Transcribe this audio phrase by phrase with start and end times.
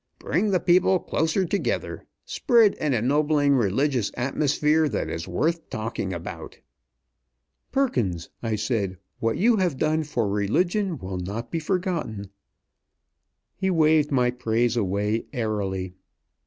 [0.17, 6.57] Bring the people closer together spread an ennobling religious atmosphere that is worth talking about!"
[7.71, 12.31] "Perkins," I said, "what you have done for religion will not be forgotten."
[13.55, 15.93] He waved my praise away airily.